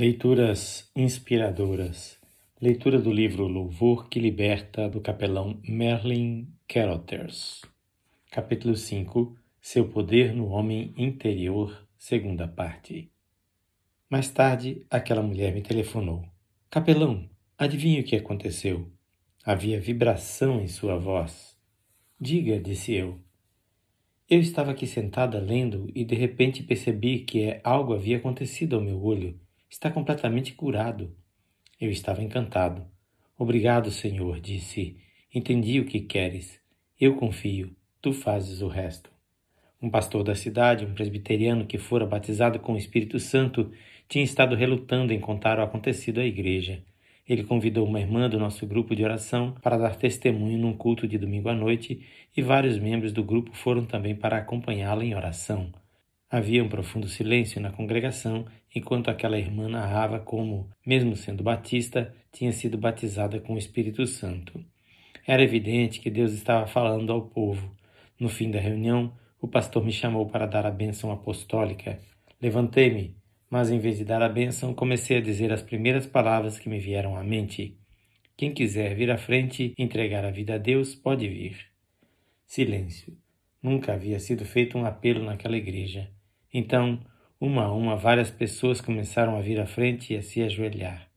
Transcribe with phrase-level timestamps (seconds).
[0.00, 2.20] Leituras inspiradoras.
[2.62, 7.62] Leitura do livro Louvor que Liberta, do capelão Merlin Carothers.
[8.30, 13.10] Capítulo 5 Seu Poder no Homem Interior, segunda parte.
[14.08, 16.24] Mais tarde, aquela mulher me telefonou.
[16.70, 17.28] Capelão,
[17.58, 18.88] adivinha o que aconteceu?
[19.44, 21.58] Havia vibração em sua voz.
[22.20, 23.18] Diga, disse eu.
[24.30, 29.02] Eu estava aqui sentada lendo e de repente percebi que algo havia acontecido ao meu
[29.02, 29.36] olho.
[29.70, 31.14] Está completamente curado.
[31.78, 32.86] Eu estava encantado.
[33.38, 34.96] Obrigado, Senhor, disse.
[35.32, 36.58] Entendi o que queres.
[36.98, 37.76] Eu confio.
[38.00, 39.10] Tu fazes o resto.
[39.80, 43.70] Um pastor da cidade, um presbiteriano que fora batizado com o Espírito Santo,
[44.08, 46.82] tinha estado relutando em contar o acontecido à igreja.
[47.28, 51.18] Ele convidou uma irmã do nosso grupo de oração para dar testemunho num culto de
[51.18, 55.70] domingo à noite e vários membros do grupo foram também para acompanhá-la em oração.
[56.30, 62.52] Havia um profundo silêncio na congregação enquanto aquela irmã narrava como, mesmo sendo batista, tinha
[62.52, 64.62] sido batizada com o Espírito Santo.
[65.26, 67.74] Era evidente que Deus estava falando ao povo.
[68.20, 71.98] No fim da reunião, o pastor me chamou para dar a bênção apostólica.
[72.42, 73.16] Levantei-me,
[73.48, 76.78] mas em vez de dar a bênção, comecei a dizer as primeiras palavras que me
[76.78, 77.74] vieram à mente.
[78.36, 81.56] Quem quiser vir à frente e entregar a vida a Deus, pode vir.
[82.46, 83.16] Silêncio.
[83.62, 86.10] Nunca havia sido feito um apelo naquela igreja.
[86.52, 87.00] Então,
[87.40, 91.08] uma a uma, várias pessoas começaram a vir à frente e a se ajoelhar.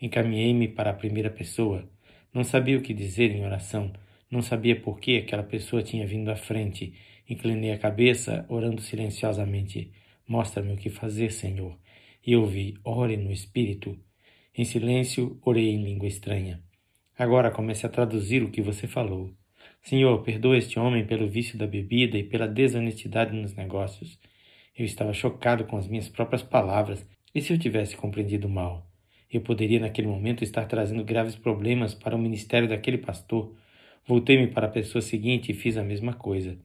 [0.00, 1.88] Encaminhei-me para a primeira pessoa.
[2.32, 3.92] Não sabia o que dizer em oração.
[4.30, 6.94] Não sabia por que aquela pessoa tinha vindo à frente.
[7.28, 9.92] Inclinei a cabeça, orando silenciosamente.
[10.26, 11.76] Mostra-me o que fazer, Senhor.
[12.24, 13.98] E ouvi, ore no Espírito.
[14.56, 16.62] Em silêncio, orei em língua estranha.
[17.18, 19.34] Agora comece a traduzir o que você falou.
[19.82, 24.18] Senhor, perdoa este homem pelo vício da bebida e pela desonestidade nos negócios.
[24.80, 27.06] Eu estava chocado com as minhas próprias palavras.
[27.34, 28.90] E se eu tivesse compreendido mal?
[29.30, 33.54] Eu poderia, naquele momento, estar trazendo graves problemas para o ministério daquele pastor.
[34.06, 36.56] Voltei-me para a pessoa seguinte e fiz a mesma coisa.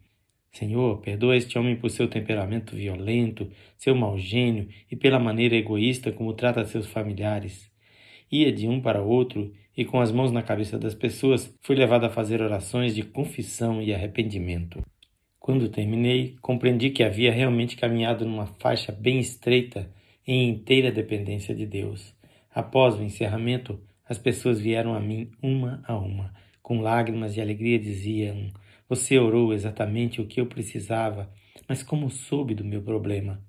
[0.53, 6.09] Senhor, perdoa este homem por seu temperamento violento, seu mau gênio e pela maneira egoísta
[6.09, 7.69] como trata seus familiares.
[8.31, 12.05] Ia de um para outro e, com as mãos na cabeça das pessoas, fui levado
[12.05, 14.81] a fazer orações de confissão e arrependimento.
[15.45, 19.87] Quando terminei, compreendi que havia realmente caminhado numa faixa bem estreita
[20.25, 22.15] em inteira dependência de Deus.
[22.51, 23.79] Após o encerramento,
[24.09, 26.33] as pessoas vieram a mim uma a uma.
[26.63, 28.49] Com lágrimas de alegria diziam:
[28.89, 31.31] você orou exatamente o que eu precisava,
[31.69, 33.39] mas como soube do meu problema?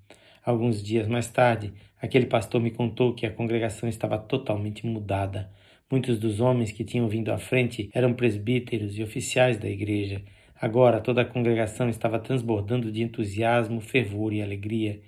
[0.45, 5.49] Alguns dias mais tarde, aquele pastor me contou que a congregação estava totalmente mudada.
[5.89, 10.21] Muitos dos homens que tinham vindo à frente eram presbíteros e oficiais da igreja.
[10.59, 15.01] Agora toda a congregação estava transbordando de entusiasmo, fervor e alegria.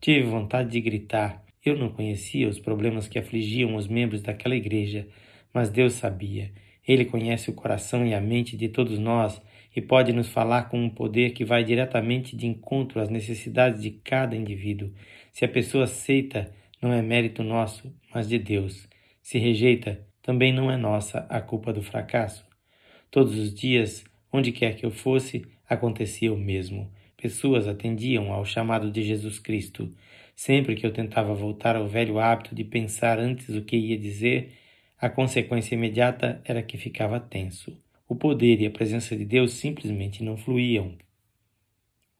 [0.00, 1.44] Tive vontade de gritar.
[1.64, 5.06] Eu não conhecia os problemas que afligiam os membros daquela igreja,
[5.52, 6.52] mas Deus sabia.
[6.86, 9.40] Ele conhece o coração e a mente de todos nós
[9.74, 13.90] e pode nos falar com um poder que vai diretamente de encontro às necessidades de
[13.90, 14.92] cada indivíduo.
[15.32, 16.50] Se a pessoa aceita,
[16.80, 18.88] não é mérito nosso, mas de Deus.
[19.22, 22.46] Se rejeita, também não é nossa a culpa do fracasso.
[23.10, 24.04] Todos os dias,
[24.34, 26.90] onde quer que eu fosse, acontecia o mesmo.
[27.16, 29.90] Pessoas atendiam ao chamado de Jesus Cristo.
[30.36, 34.52] Sempre que eu tentava voltar ao velho hábito de pensar antes o que ia dizer,
[35.00, 37.72] a consequência imediata era que ficava tenso
[38.08, 40.92] o poder e a presença de Deus simplesmente não fluíam.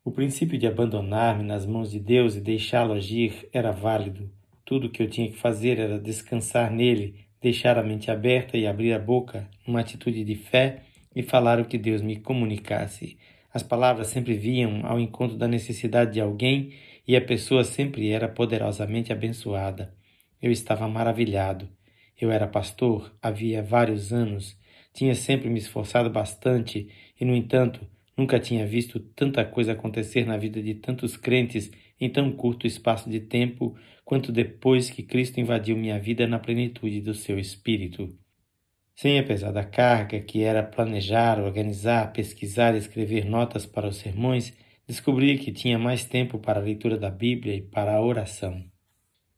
[0.05, 4.31] O princípio de abandonar-me nas mãos de Deus e deixá-lo agir era válido.
[4.65, 8.67] Tudo o que eu tinha que fazer era descansar nele, deixar a mente aberta e
[8.67, 10.83] abrir a boca, numa atitude de fé,
[11.15, 13.17] e falar o que Deus me comunicasse.
[13.53, 16.73] As palavras sempre vinham ao encontro da necessidade de alguém
[17.07, 19.95] e a pessoa sempre era poderosamente abençoada.
[20.41, 21.69] Eu estava maravilhado.
[22.21, 24.57] Eu era pastor havia vários anos
[24.95, 26.89] tinha sempre me esforçado bastante
[27.21, 27.85] e, no entanto,
[28.17, 31.71] nunca tinha visto tanta coisa acontecer na vida de tantos crentes
[32.01, 37.01] em tão curto espaço de tempo quanto depois que Cristo invadiu minha vida na plenitude
[37.01, 38.17] do seu Espírito.
[38.95, 44.57] Sem a pesada carga que era planejar, organizar, pesquisar e escrever notas para os sermões,
[44.87, 48.65] descobri que tinha mais tempo para a leitura da Bíblia e para a oração.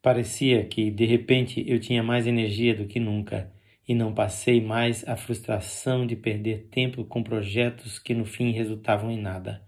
[0.02, 3.50] Parecia que, de repente, eu tinha mais energia do que nunca
[3.88, 9.10] e não passei mais a frustração de perder tempo com projetos que no fim resultavam
[9.10, 9.62] em nada.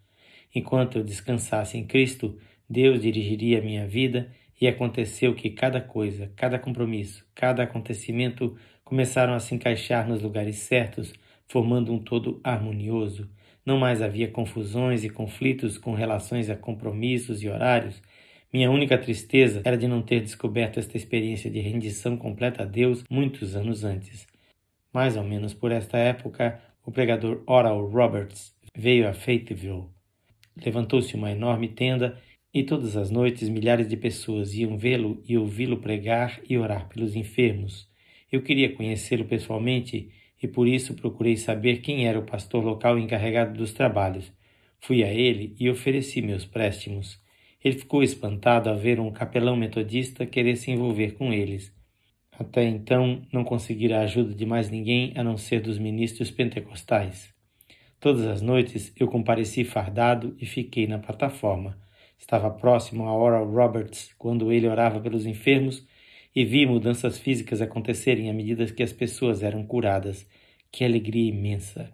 [0.55, 2.39] Enquanto eu descansasse em Cristo,
[2.69, 4.31] Deus dirigiria a minha vida
[4.61, 8.57] e aconteceu que cada coisa, cada compromisso, cada acontecimento
[8.89, 11.13] começaram a se encaixar nos lugares certos,
[11.47, 13.29] formando um todo harmonioso.
[13.65, 18.03] Não mais havia confusões e conflitos com relações a compromissos e horários.
[18.51, 23.05] Minha única tristeza era de não ter descoberto esta experiência de rendição completa a Deus
[23.11, 24.27] muitos anos antes.
[24.91, 29.85] Mais ou menos por esta época, o pregador Oral Roberts veio a Fayetteville.
[30.65, 32.19] Levantou-se uma enorme tenda
[32.55, 37.15] e todas as noites milhares de pessoas iam vê-lo e ouvi-lo pregar e orar pelos
[37.15, 37.87] enfermos.
[38.31, 40.11] Eu queria conhecê-lo pessoalmente
[40.43, 44.33] e por isso procurei saber quem era o pastor local encarregado dos trabalhos.
[44.81, 47.21] Fui a ele e ofereci meus préstimos.
[47.63, 51.73] Ele ficou espantado a ver um capelão metodista querer se envolver com eles.
[52.39, 57.35] Até então não conseguira a ajuda de mais ninguém a não ser dos ministros pentecostais.
[57.99, 61.77] Todas as noites eu compareci fardado e fiquei na plataforma.
[62.17, 65.85] Estava próximo a Oral Roberts quando ele orava pelos enfermos
[66.35, 70.27] e vi mudanças físicas acontecerem à medida que as pessoas eram curadas.
[70.71, 71.93] Que alegria imensa!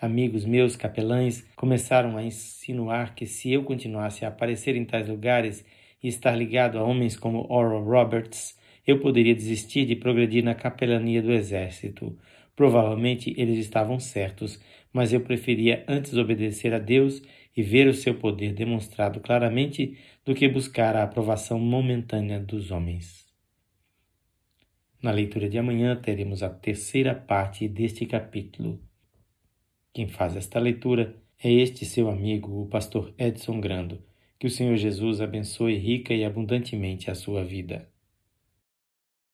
[0.00, 5.64] Amigos meus capelães começaram a insinuar que se eu continuasse a aparecer em tais lugares
[6.02, 11.22] e estar ligado a homens como Oral Roberts, eu poderia desistir de progredir na capelania
[11.22, 12.18] do exército.
[12.54, 14.60] Provavelmente eles estavam certos,
[14.92, 17.22] mas eu preferia antes obedecer a Deus
[17.56, 23.23] e ver o seu poder demonstrado claramente do que buscar a aprovação momentânea dos homens.
[25.04, 28.80] Na leitura de amanhã teremos a terceira parte deste capítulo.
[29.92, 34.02] Quem faz esta leitura é este seu amigo, o pastor Edson Grando.
[34.38, 37.86] Que o Senhor Jesus abençoe rica e abundantemente a sua vida.